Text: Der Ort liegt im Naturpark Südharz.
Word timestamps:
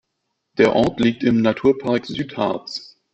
Der 0.57 0.73
Ort 0.75 0.99
liegt 0.99 1.21
im 1.23 1.43
Naturpark 1.43 2.07
Südharz. 2.07 2.97